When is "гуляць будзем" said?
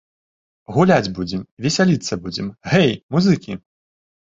0.77-1.43